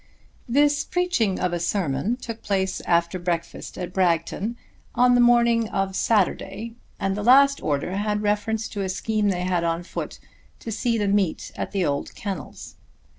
This 0.49 0.83
preaching 0.83 1.39
of 1.39 1.53
a 1.53 1.59
sermon 1.59 2.17
took 2.17 2.41
place 2.41 2.81
after 2.87 3.19
breakfast 3.19 3.77
at 3.77 3.93
Bragton 3.93 4.57
on 4.95 5.13
the 5.13 5.21
morning 5.21 5.69
of 5.69 5.95
Saturday, 5.95 6.73
and 6.99 7.15
the 7.15 7.21
last 7.21 7.61
order 7.61 7.97
had 7.97 8.23
reference 8.23 8.67
to 8.69 8.81
a 8.81 8.89
scheme 8.89 9.29
they 9.29 9.43
had 9.43 9.63
on 9.63 9.83
foot 9.83 10.17
to 10.57 10.71
see 10.71 10.97
the 10.97 11.07
meet 11.07 11.51
at 11.55 11.71
the 11.71 11.85
old 11.85 12.15
kennels. 12.15 12.77